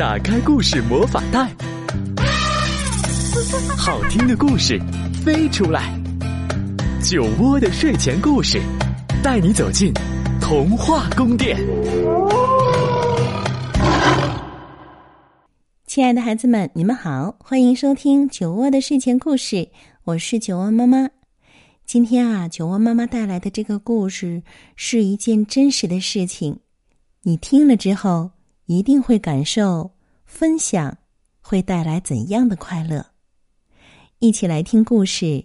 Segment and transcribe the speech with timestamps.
[0.00, 1.54] 打开故事魔法袋，
[3.76, 4.80] 好听的故事
[5.22, 5.94] 飞出来。
[7.02, 8.58] 酒窝的睡前故事，
[9.22, 9.92] 带你走进
[10.40, 11.54] 童话宫殿。
[15.86, 19.68] 亲爱的孩子们，你们好，欢迎收听酒窝的睡前故事，
[20.04, 21.10] 我是酒窝妈妈。
[21.84, 24.42] 今天啊，酒窝妈妈带来的这个故事
[24.76, 26.58] 是一件真实的事情，
[27.20, 28.30] 你听了之后。
[28.70, 29.90] 一定会感受
[30.24, 30.96] 分享
[31.40, 33.04] 会带来怎样的快乐？
[34.20, 35.24] 一起来听故事《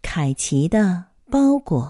[0.00, 1.82] 凯奇的包裹》。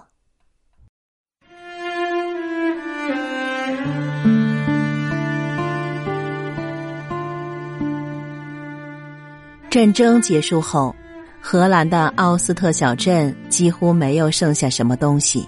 [9.68, 10.96] 战争结束后，
[11.42, 15.46] 荷兰的奥斯特小镇几乎没有剩下什么东西。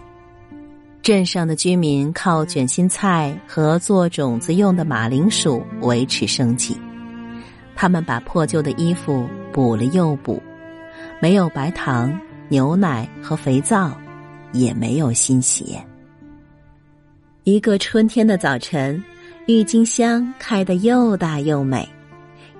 [1.06, 6.76] 镇上的居民靠卷心菜和做种子用的马铃薯维持生计。
[7.76, 10.42] 他们把破旧的衣服补了又补，
[11.20, 13.96] 没有白糖、牛奶和肥皂，
[14.52, 15.80] 也没有新鞋。
[17.44, 19.00] 一个春天的早晨，
[19.46, 21.88] 郁金香开得又大又美。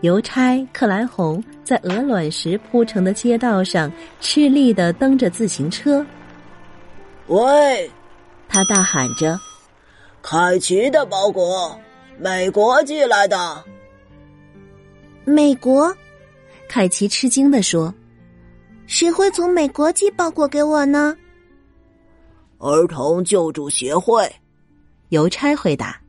[0.03, 6.07] 邮差克莱红在鹅卵石铺成的街道上吃力的蹬着自行车。
[7.27, 7.91] 喂！
[8.57, 9.39] 他大喊着
[10.25, 11.79] ：“凯奇的包裹，
[12.19, 13.63] 美国寄来的。”
[15.27, 15.95] 美国，
[16.67, 17.93] 凯奇吃惊的说
[18.89, 21.15] ：“谁会从美国寄包裹给我呢？”
[22.57, 24.35] 儿童救助协会，
[25.11, 26.01] 邮差回答：“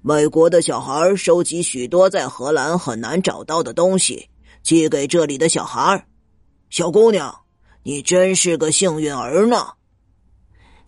[0.00, 4.30] 美国的小孩收集许多在荷兰很难找到的东西，
[4.62, 6.06] 寄给这里的小孩。
[6.70, 7.38] 小姑娘，
[7.82, 9.72] 你真是个幸运儿呢。”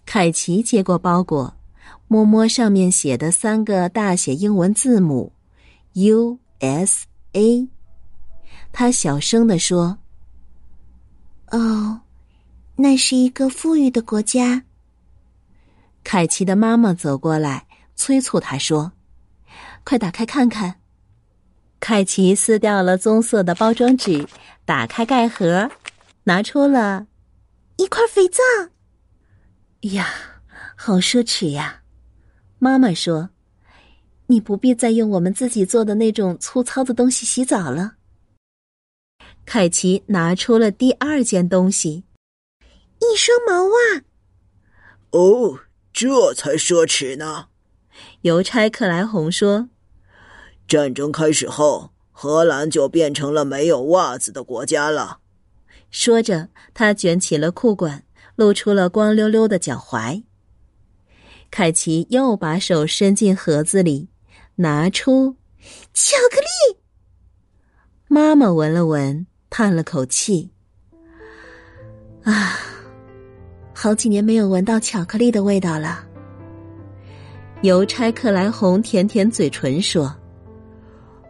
[0.04, 1.54] 凯奇接过包裹，
[2.06, 5.32] 摸摸上面写的三个大写英文字母
[5.94, 7.68] “U.S.A.”，
[8.72, 9.98] 他小声的说
[11.50, 12.00] ：“哦，
[12.76, 14.64] 那是一个富裕的国家。”
[16.04, 18.92] 凯奇的妈妈走过来，催促他说
[19.84, 20.80] ：“快打开看看。”
[21.80, 24.28] 凯奇撕掉了棕色的包装纸，
[24.64, 25.70] 打开盖盒，
[26.24, 27.06] 拿出了
[27.76, 28.42] 一块肥皂。
[29.82, 30.08] 呀，
[30.76, 31.82] 好奢侈呀！
[32.58, 33.30] 妈妈说
[34.26, 37.96] ：“你不必再用我们自己做的那种粗糙的东西洗澡了。”
[39.44, 42.04] 凯奇拿出了第二件东西，
[43.00, 44.02] 一双毛袜。
[45.10, 45.58] 哦，
[45.92, 47.48] 这才奢侈呢！
[48.22, 49.68] 邮差克莱红说
[50.68, 55.18] ：“战争开始后，荷兰就变成了没有袜子的国家了。”
[55.90, 58.04] 说着，他卷起了裤管。
[58.36, 60.22] 露出了光溜溜的脚踝。
[61.50, 64.08] 凯奇又把手伸进盒子里，
[64.56, 65.36] 拿出
[65.92, 66.78] 巧克力。
[68.08, 70.50] 妈妈闻了闻，叹了口气
[72.24, 72.58] ：“啊，
[73.74, 76.04] 好几年没有闻到巧克力的味道了。”
[77.62, 80.12] 邮差克莱红舔舔嘴唇说：“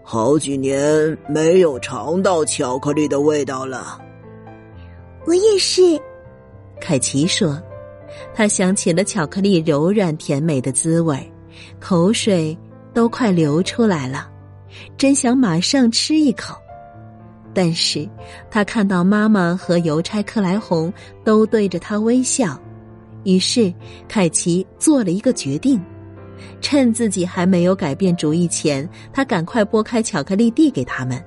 [0.03, 4.01] 好几年没有尝到巧克力的味道了。”
[5.27, 6.01] 我也是。
[6.82, 7.62] 凯奇说
[8.34, 11.16] ：“他想起了巧克力柔软甜美的滋味，
[11.78, 12.59] 口水
[12.93, 14.28] 都快流出来了，
[14.98, 16.56] 真想马上吃一口。
[17.54, 18.09] 但是
[18.50, 22.60] 他看到妈妈和邮差克莱红都对着他微笑，
[23.22, 23.72] 于是
[24.09, 25.81] 凯奇做了一个决定：
[26.60, 31.22] 趁自己还没有改变主意前，他赶快剥开巧克力递给他们，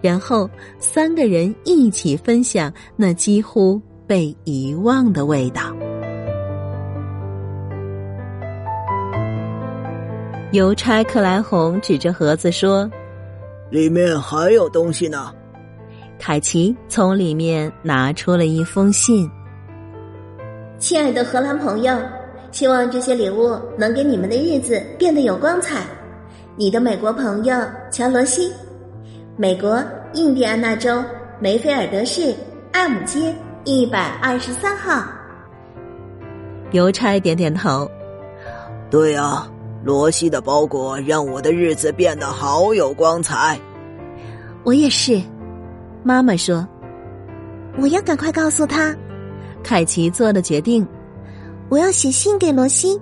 [0.00, 0.48] 然后
[0.78, 5.62] 三个人一起分享那几乎……”被遗忘的味道。
[10.50, 12.90] 邮差克莱红指着盒子说
[13.70, 15.32] ：“里面还有东西呢。”
[16.18, 19.30] 凯奇从里面拿出了一封信
[20.76, 21.96] ：“亲爱的荷兰朋友，
[22.50, 25.84] 希望这些礼物能给你们的日子变得有光彩。
[26.56, 27.56] 你的美国朋友
[27.92, 28.52] 乔罗西，
[29.36, 29.80] 美国
[30.14, 31.00] 印第安纳州
[31.38, 32.34] 梅菲尔德市
[32.72, 33.32] 艾姆街。”
[33.64, 35.04] 一百二十三号，
[36.70, 37.88] 邮差点点头。
[38.90, 39.46] 对啊，
[39.84, 43.60] 罗西的包裹让我的日子变得好有光彩。
[44.64, 45.20] 我也是，
[46.02, 46.66] 妈妈说。
[47.78, 48.96] 我要赶快告诉他。
[49.62, 50.86] 凯奇做了决定，
[51.68, 52.98] 我要写信给罗西。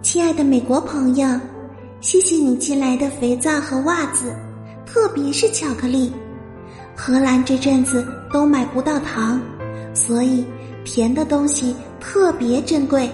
[0.00, 1.28] 亲爱的美国朋友，
[2.00, 4.34] 谢谢你寄来的肥皂和袜子，
[4.86, 6.10] 特别是巧克力。
[6.96, 9.40] 荷兰这阵子都买不到糖，
[9.94, 10.44] 所以
[10.84, 13.08] 甜的东西特别珍贵。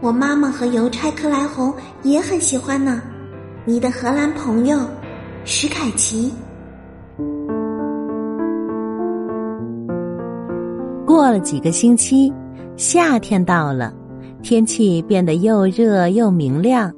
[0.00, 1.72] 我妈妈和邮差克莱红
[2.02, 3.02] 也很喜欢呢。
[3.64, 4.78] 你的荷兰朋友
[5.44, 6.32] 史凯奇。
[11.06, 12.32] 过了几个星期，
[12.76, 13.92] 夏天到了，
[14.42, 16.90] 天气变得又热又明亮。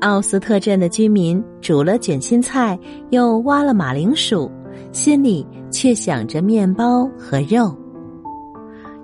[0.00, 2.78] 奥斯特镇的居民煮了卷心菜，
[3.10, 4.50] 又挖了马铃薯，
[4.92, 7.74] 心里却想着面包和肉。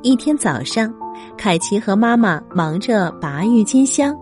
[0.03, 0.93] 一天早上，
[1.37, 4.17] 凯奇和妈妈忙着拔郁金香，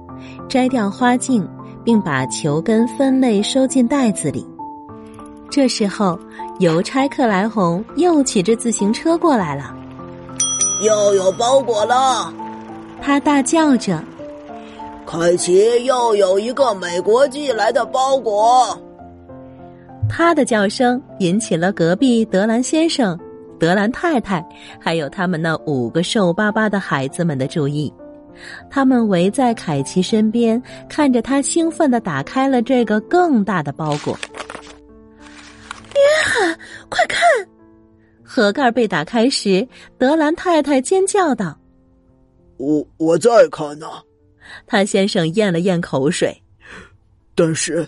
[0.49, 1.47] 摘掉花茎，
[1.83, 4.47] 并把球根分类收进袋子里。
[5.51, 6.19] 这时候，
[6.59, 9.75] 邮差克莱红又骑着自行车过来了。
[10.83, 12.33] 又有包裹了，
[13.03, 14.03] 他大叫着
[15.07, 18.79] ：“凯奇，又有一个美国寄来的包裹！”
[20.11, 23.19] 他的叫声引起了隔壁德兰先生。
[23.59, 24.45] 德兰太太
[24.81, 27.93] 还有他们那五个瘦巴巴的孩子们的注意，
[28.71, 34.19] 他们围在凯奇身边，看着他兴奋的打开了这个更大的包裹。
[35.95, 36.59] 约翰，
[36.89, 37.21] 快看！
[38.23, 39.67] 盒盖被打开时，
[39.99, 41.59] 德兰太太尖叫道
[42.57, 43.87] ：“我我在看呢。”
[44.67, 46.43] 他先生咽了咽口水，
[47.35, 47.87] 但是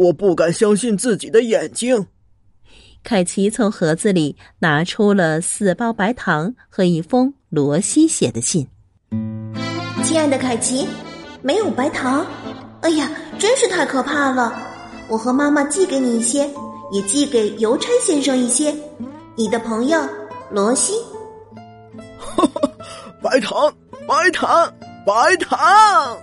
[0.00, 2.06] 我不敢相信自己的眼睛。
[3.02, 8.66] 凯奇从盒子里拿出了四包白糖和一封罗西写的信。
[10.02, 10.88] 亲爱的凯奇，
[11.42, 12.26] 没有白糖，
[12.80, 14.50] 哎呀，真是太可怕了！
[15.06, 16.48] 我和妈妈寄给你一些，
[16.92, 18.74] 也寄给邮差先生一些。
[19.36, 20.00] 你的朋友
[20.50, 20.94] 罗西。
[23.20, 23.70] 白糖，
[24.08, 24.72] 白糖，
[25.04, 26.16] 白糖！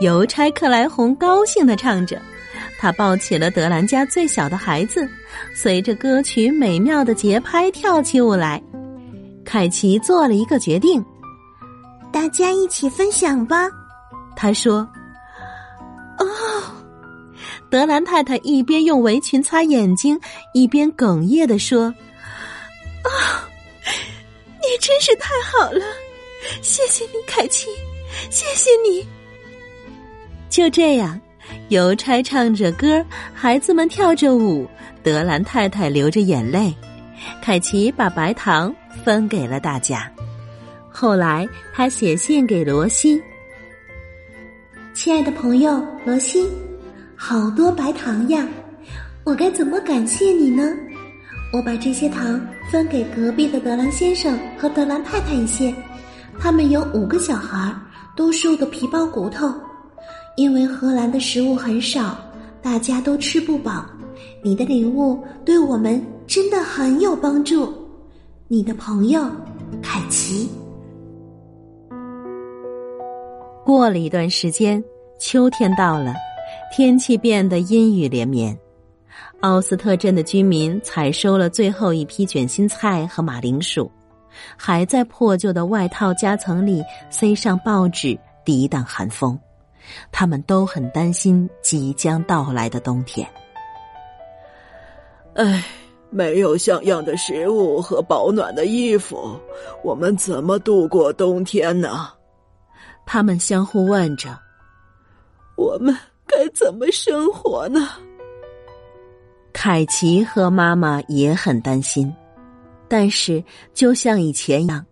[0.00, 2.18] 邮差克莱红高兴的唱着。
[2.82, 5.08] 他抱起了德兰家最小的孩子，
[5.54, 8.60] 随着歌曲美妙的节拍跳起舞来。
[9.44, 11.00] 凯奇做了一个决定：
[12.12, 13.70] 大家一起分享吧。
[14.34, 14.78] 他说
[16.18, 16.26] ：“哦。”
[17.70, 20.20] 德兰太太一边用围裙擦眼睛，
[20.52, 21.84] 一边哽咽的说
[23.06, 23.46] ：“啊，
[24.60, 25.84] 你真是太好了，
[26.62, 27.68] 谢谢你，凯奇，
[28.28, 29.06] 谢谢你。”
[30.50, 31.20] 就这样。
[31.72, 33.02] 邮差唱着歌，
[33.32, 34.68] 孩子们跳着舞，
[35.02, 36.70] 德兰太太流着眼泪。
[37.40, 40.06] 凯奇把白糖分给了大家。
[40.90, 43.18] 后来，他写信给罗西
[44.92, 46.46] ：“亲爱的朋友罗西，
[47.16, 48.46] 好多白糖呀！
[49.24, 50.76] 我该怎么感谢你呢？
[51.54, 52.38] 我把这些糖
[52.70, 55.74] 分给隔壁的德兰先生和德兰太太一些，
[56.38, 57.74] 他们有五个小孩，
[58.14, 59.50] 都瘦得皮包骨头。”
[60.36, 62.16] 因为荷兰的食物很少，
[62.62, 63.84] 大家都吃不饱。
[64.42, 67.72] 你的礼物对我们真的很有帮助。
[68.48, 69.22] 你的朋友
[69.82, 70.48] 凯奇。
[73.64, 74.82] 过了一段时间，
[75.18, 76.14] 秋天到了，
[76.74, 78.56] 天气变得阴雨连绵。
[79.40, 83.90] 奥斯特镇的居民采收了最后一批卷心菜和马铃薯，
[84.56, 89.38] 还在破旧的外套夹层里塞上报纸，抵挡寒风。
[90.10, 93.28] 他们都很担心即将到来的冬天。
[95.34, 95.64] 唉，
[96.10, 99.38] 没有像样的食物和保暖的衣服，
[99.82, 102.08] 我们怎么度过冬天呢？
[103.06, 104.38] 他们相互问着
[105.56, 105.96] ：“我们
[106.26, 107.88] 该怎么生活呢？”
[109.52, 112.14] 凯奇和妈妈也很担心，
[112.88, 113.42] 但是
[113.74, 114.84] 就像以前一样。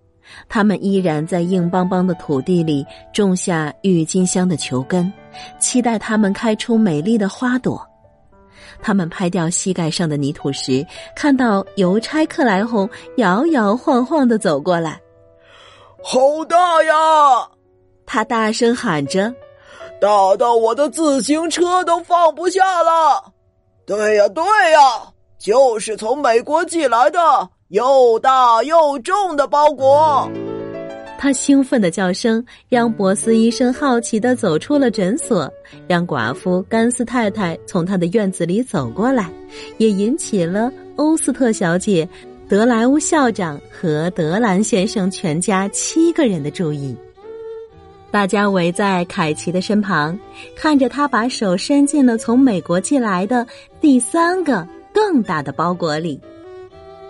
[0.49, 5.13] 他们依然在硬邦邦的土地里种下郁金香的球根，
[5.59, 7.87] 期待它们开出美丽的花朵。
[8.83, 15.01] 他们拍掉膝盖上的泥土时，看到邮差克莱红摇摇晃晃的走过来。
[16.03, 16.95] 好大呀！
[18.07, 19.33] 他大声喊着
[20.01, 23.33] ：“大到我的自行车都放不下了！”
[23.87, 24.81] 对呀，对呀，
[25.39, 27.19] 就是从美国寄来的。
[27.71, 30.29] 又大又重的包裹，
[31.17, 35.49] 他兴奋的叫声让博斯医生好奇的走出了诊所，
[35.87, 39.31] 让寡妇甘斯太太从他的院子里走过来，
[39.79, 42.09] 也引起了欧斯特小姐、
[42.49, 46.97] 德莱乌校长和德兰先生全家七个人的注意。
[48.11, 50.19] 大家围在凯奇的身旁，
[50.57, 53.47] 看着他把手伸进了从美国寄来的
[53.81, 56.21] 第三个更大的包裹里。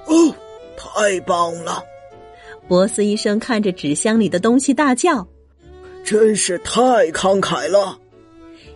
[0.04, 0.34] 哦。
[0.82, 1.84] 太棒了！
[2.66, 5.26] 博斯医生看着纸箱里的东西大叫
[6.02, 7.98] ：“真是太慷慨了！”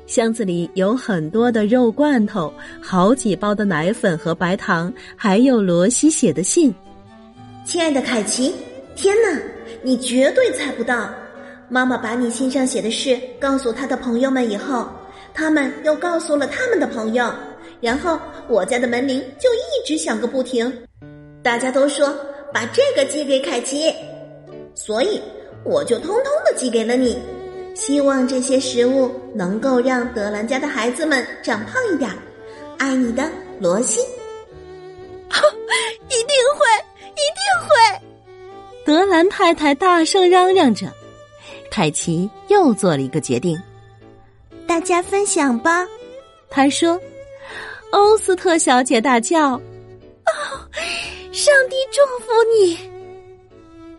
[0.07, 6.75] 箱子里有很多的肉罐头，好几包的奶粉和白糖，还有罗西写的信。
[7.65, 8.55] 亲爱的凯奇，
[8.95, 9.41] 天哪，
[9.83, 11.09] 你绝对猜不到！
[11.71, 14.87] 妈妈把你信上写的事告诉她的朋友们以后，
[15.33, 17.33] 他们又告诉了他们的朋友，
[17.81, 20.71] 然后我家的门铃就一直响个不停。
[21.45, 22.09] 大家都说
[22.55, 23.95] 把这个寄给凯奇，
[24.75, 25.21] 所以
[25.63, 27.19] 我就通通的寄给了你。
[27.75, 32.11] 希望这些食物能够让德兰家的孩子们长胖一点。
[32.79, 34.01] 爱你的罗西。
[36.09, 36.67] 一定会，
[37.13, 38.01] 一定会！
[38.87, 40.87] 德兰太太大声嚷嚷着。
[41.71, 43.61] 凯奇又做了一个决定。
[44.67, 45.87] 大家分享吧，
[46.49, 46.99] 他说。
[47.91, 49.61] 欧斯特小姐大叫：“哦，
[51.35, 52.79] 上帝祝福你！”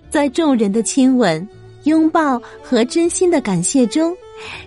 [0.09, 1.45] 在众人的亲吻、
[1.83, 4.15] 拥抱和真心的感谢中，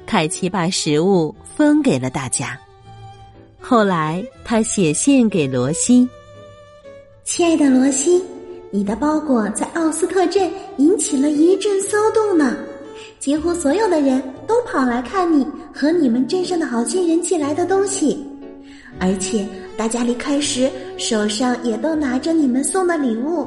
[0.04, 2.60] 凯奇把食物分给了大家。
[3.58, 6.06] 后来，他写信给罗西
[7.24, 8.22] ：“亲爱的罗西，
[8.70, 12.54] 你的包裹在奥斯特镇引起了一阵骚动呢。”
[13.18, 15.44] 几乎所有的人都跑来看你
[15.74, 18.22] 和你们镇上的好心人寄来的东西，
[19.00, 23.46] 而且大家离开时手上也都拿着你们送的礼物。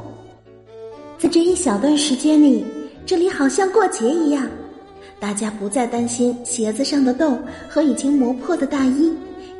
[1.18, 2.64] 在这一小段时间里，
[3.04, 4.48] 这里好像过节一样，
[5.20, 9.12] 大家不再担心鞋子上的洞和已经磨破的大衣，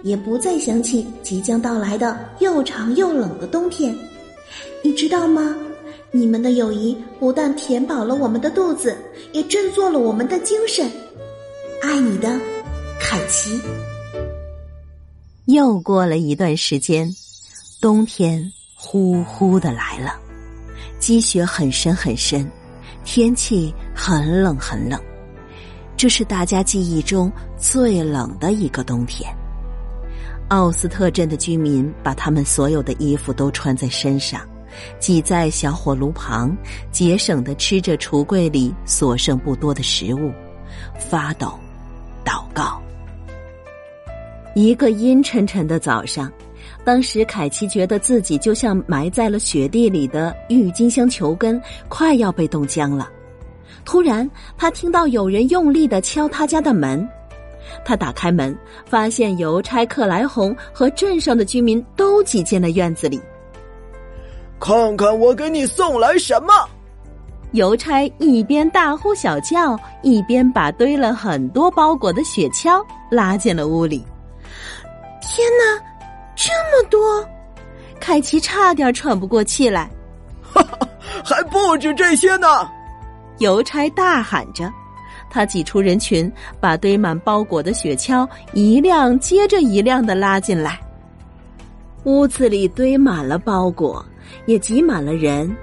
[0.03, 3.95] 也不再想起即将到来的又长又冷的冬天。
[4.83, 5.55] 你知道吗？
[6.11, 8.97] 你们的友谊不但填饱了我们的肚子，
[9.33, 10.91] 也振作了我们的精神。
[11.83, 12.29] 爱你的，
[12.99, 13.61] 凯奇。
[15.47, 17.15] 又过了一段时间，
[17.83, 20.15] 冬天呼呼的来了，
[21.01, 22.49] 积雪很深很深，
[23.03, 25.03] 天气很冷很冷。
[25.97, 29.29] 这是大家记忆中最冷的一个冬天。
[30.51, 34.41] 奥斯特镇的居民把他们所有的衣服都穿在身上。
[35.01, 36.57] 挤在小火炉旁，
[36.93, 40.31] 节省的吃着橱柜里所剩不多的食物，
[40.97, 41.59] 发抖，
[42.25, 42.81] 祷告。
[44.55, 46.31] 一个阴沉沉的早上，
[46.85, 53.11] 当时凯奇觉得自己就像埋在了雪地里的郁金香球根，快要被冻僵了。
[53.85, 57.09] 突然，他听到有人用力的敲他家的门，
[57.85, 63.21] 他打开门，发现邮差克莱红和镇上的居民都挤进了院子里。
[64.61, 66.53] 看看我给你送来什么！
[67.53, 74.05] 邮差一边大呼小叫，一边把堆了很多包裹的雪橇拉进了屋里。
[75.21, 75.85] 天哪，
[76.45, 77.25] 这么多！
[78.01, 79.89] 凯奇差点喘不过气来。
[80.43, 80.89] 哈哈，
[81.25, 82.49] 还不止这些呢！
[83.39, 84.69] 邮差大喊着，
[85.31, 90.81] 他挤出人群，把堆满包裹的雪橇一辆接着一辆的拉进来。
[92.03, 94.05] 屋子里堆满了包裹。
[94.47, 95.55] 也挤满了人。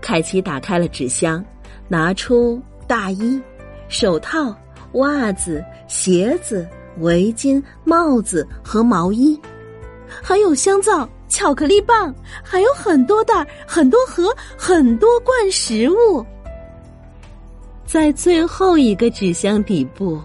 [0.00, 1.44] 凯奇打开了纸箱，
[1.88, 3.40] 拿出大衣、
[3.88, 4.54] 手套、
[4.92, 9.38] 袜子、鞋子、围巾、帽子和毛衣，
[10.22, 16.24] 还有香皂、巧克力棒，还有很多袋、很多盒、很多罐食物。
[17.86, 20.20] 在最后一个纸箱底部，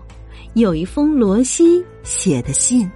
[0.53, 2.89] 有一封罗西写的信：“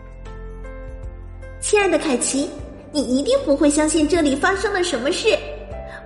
[1.59, 2.49] 亲爱的凯奇。”
[2.95, 5.35] 你一定不会相信这里发生了什么事。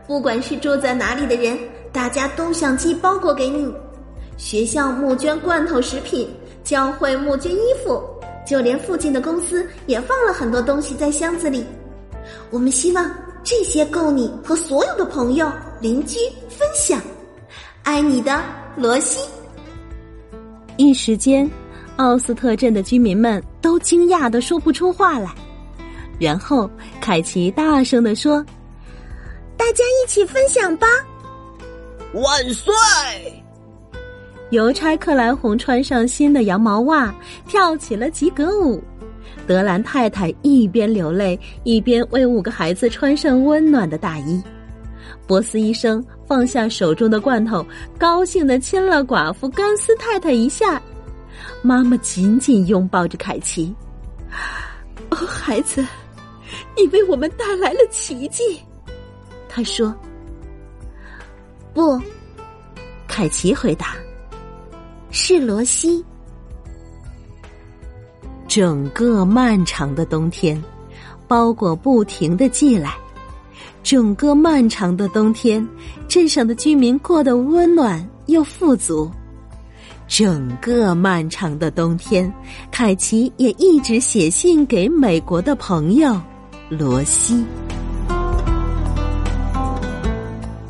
[0.07, 1.59] 不管是住在哪里的人，
[1.91, 3.69] 大家都想寄包裹给你。
[4.37, 8.01] 学校募捐罐头食品，教会募捐衣服，
[8.47, 11.65] 就连附近的公司也放了很多东西在箱子里。
[12.49, 13.11] 我们希望
[13.43, 15.51] 这些够你和所有的朋友、
[15.81, 16.17] 邻居
[16.49, 17.01] 分享。
[17.83, 18.41] 爱你的
[18.75, 19.19] 罗西。
[20.77, 21.49] 一时间，
[21.97, 25.33] 奥斯特镇的居民们都惊讶的说不出话来。
[26.19, 26.69] 然后，
[27.01, 28.45] 凯奇大声的说
[29.55, 30.87] ：“大家一起分享吧！”
[32.13, 32.73] 万岁！
[34.51, 37.13] 邮差克莱红穿上新的羊毛袜，
[37.47, 38.81] 跳起了及格舞。
[39.45, 44.41] 德兰太太一边流泪，一边为五个孩子穿上温暖的大衣。
[45.25, 47.65] 波斯医生放下手中的罐头，
[47.97, 50.81] 高兴的亲了寡妇甘斯太太一下。
[51.61, 53.75] 妈妈紧紧拥抱着凯奇。
[55.09, 55.85] 哦，孩子。
[56.77, 58.61] 你为我们带来了奇迹，
[59.49, 59.93] 他说。
[61.73, 62.01] 不，
[63.07, 63.95] 凯奇回答。
[65.19, 66.05] 是罗西。
[68.47, 70.63] 整个漫长的冬天，
[71.27, 72.93] 包裹不停的寄来。
[73.81, 75.67] 整个漫长的冬天，
[76.07, 79.09] 镇上的居民过得温暖又富足。
[80.07, 82.31] 整个漫长的冬天，
[82.69, 86.15] 凯奇也一直写信给美国的朋友。
[86.69, 87.43] 罗西，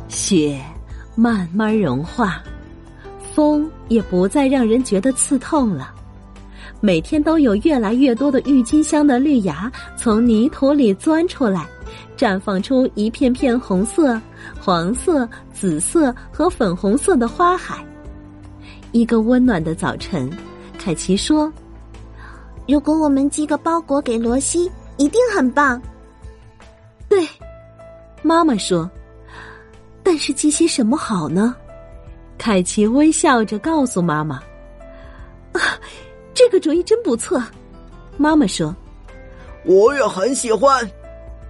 [0.08, 0.58] 雪
[1.14, 2.42] 慢慢融化，
[3.38, 5.94] 风也不再让人觉得刺痛了。
[6.80, 11.64] 每天都有越来越多的郁金香的绿芽从泥土里钻出来，
[12.16, 14.20] 绽放出一片片红色、
[14.60, 17.78] 黄色、紫色和粉红色的花海。
[18.90, 20.28] 一个温暖的早晨，
[20.76, 21.52] 凯奇说
[22.66, 25.80] ：“如果我们寄个包裹给罗西，一定很棒。”
[27.08, 27.24] 对，
[28.20, 28.90] 妈妈说
[30.02, 31.54] ：“但是寄些什么好呢？”
[32.38, 34.36] 凯奇微笑着告诉妈妈
[35.52, 35.60] ：“啊。”
[36.32, 37.42] 这个主意真不错，
[38.16, 38.72] 妈妈说
[39.66, 40.88] ：“我也很喜欢。”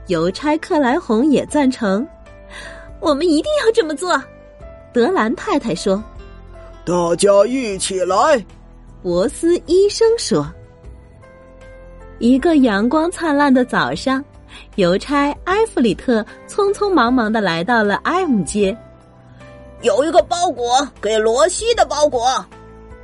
[0.08, 2.08] 邮差克莱红也赞成，
[2.98, 4.18] 我们一定要这么做。
[4.90, 6.02] 德兰太太说
[6.86, 8.42] ：“大家一起来。”
[9.02, 10.50] 博斯医生说
[12.18, 14.24] ：“一个阳光灿烂的早上，
[14.76, 18.74] 邮差埃弗里特匆匆忙忙的来到了埃姆街，
[19.82, 22.44] 有一个包裹给罗西的包裹，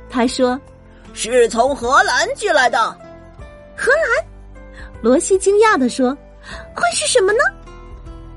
[0.09, 0.59] 他说。
[1.17, 2.77] 是从荷兰寄来的，
[3.73, 4.25] 荷兰。
[5.01, 6.09] 罗西惊讶的说
[6.75, 7.39] ：“会是什么呢？”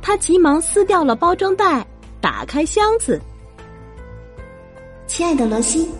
[0.01, 1.85] 他急忙撕掉了包装袋，
[2.21, 3.21] 打开箱子。
[5.09, 5.91] 亲爱的罗西，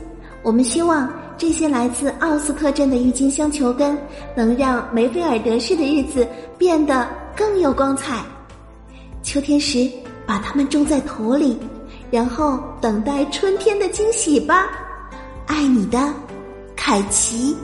[0.45, 3.99] 我们希望这些来自奥斯特镇的郁金香球根
[4.37, 6.25] 能让梅菲尔德市的日子
[6.57, 8.23] 变得更有光彩。
[9.25, 9.91] 秋天时，
[10.25, 11.59] 把它们种在土里，
[12.11, 14.67] 然后等待春天的惊喜吧。
[15.47, 15.99] 爱你的。
[16.81, 17.55] 凯奇，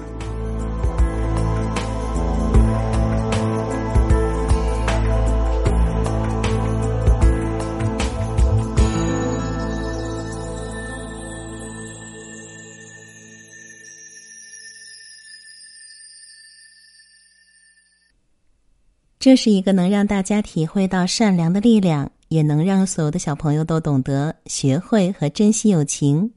[19.18, 26.32] 这是一个能让大家体会到善良的力量，也能让所有的小朋友都懂得学会和珍惜友情。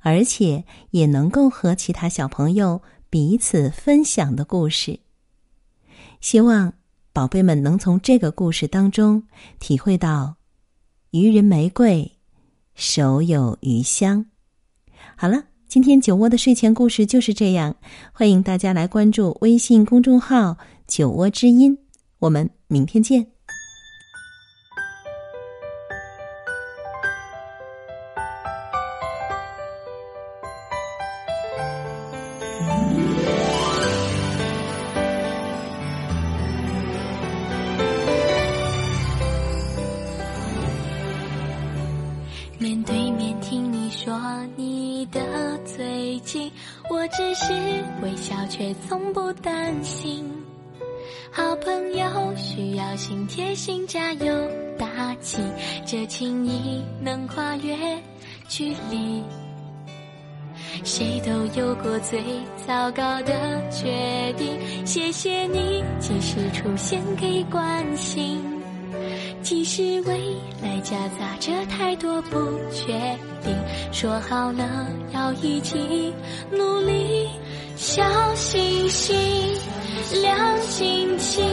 [0.00, 4.98] 而且也能够和其他小朋友彼此分享的故事。
[6.20, 6.72] 希望
[7.12, 9.22] 宝贝们能从这个故事当中
[9.60, 10.34] 体会到
[11.12, 12.10] “予人玫瑰，
[12.74, 14.26] 手有余香”。
[15.14, 17.76] 好了，今天酒窝的睡前故事就是这样。
[18.12, 21.78] 欢迎大家来关注微信公众号“酒窝之音”，
[22.18, 23.39] 我们明天见。
[45.00, 45.18] 你的
[45.64, 46.52] 最近，
[46.90, 47.54] 我只是
[48.02, 50.30] 微笑，却从不担心。
[51.32, 54.30] 好朋友需要心贴心，加油
[54.78, 55.38] 打气，
[55.86, 57.74] 这情谊能跨越
[58.46, 59.24] 距离。
[60.84, 62.22] 谁都有过最
[62.66, 68.49] 糟糕的决定，谢谢你及时出现给关心。
[69.42, 72.38] 即使未来夹杂着太多不
[72.70, 72.92] 确
[73.42, 73.54] 定，
[73.92, 76.12] 说好了要一起
[76.50, 77.28] 努力，
[77.76, 78.02] 小
[78.34, 79.16] 星星
[80.22, 81.44] 亮晶晶，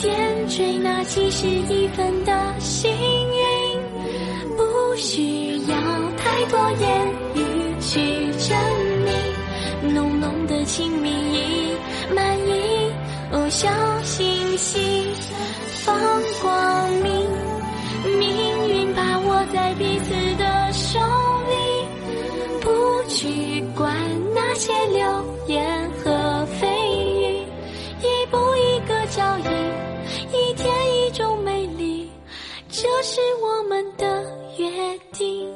[0.00, 5.76] 点缀那几十亿分的幸运，不需要
[6.16, 8.56] 太多言语去证
[9.04, 11.74] 明，浓浓的亲密已
[12.14, 12.92] 满溢，
[13.32, 13.70] 哦，小
[14.04, 15.11] 星星。
[15.84, 15.98] 放
[16.40, 17.28] 光明，
[18.18, 21.00] 命运把握在彼此的手
[21.48, 21.54] 里，
[22.60, 23.92] 不去管
[24.32, 26.10] 那些流言和
[26.60, 26.66] 蜚
[26.96, 27.44] 语，
[28.00, 29.44] 一步一个脚印，
[30.32, 32.08] 一天一种美丽，
[32.68, 34.22] 这是我们的
[34.58, 35.52] 约定。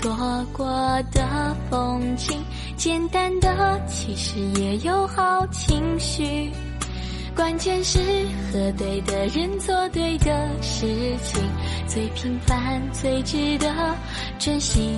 [0.00, 0.66] 错过
[1.12, 2.40] 的风景，
[2.76, 6.50] 简单的其实也有好情绪。
[7.34, 7.98] 关键是
[8.50, 10.86] 和对的人做对的事
[11.24, 11.42] 情，
[11.88, 13.68] 最平凡最值得
[14.38, 14.96] 珍惜。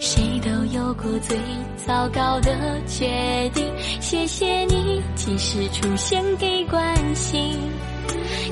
[0.00, 1.36] 谁都有过最
[1.76, 3.64] 糟糕的决定，
[4.00, 7.56] 谢谢你及时出现给关心。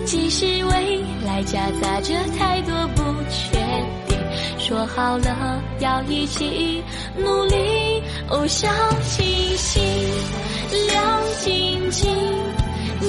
[0.07, 3.59] 即使未来夹杂着太多不确
[4.07, 4.12] 定，
[4.73, 6.83] 说好了要一起
[7.15, 8.03] 努力。
[8.31, 8.71] 哦，小
[9.03, 9.83] 星星
[10.89, 12.11] 亮晶晶，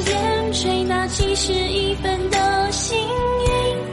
[0.04, 3.93] 点缀那几十亿分的幸运，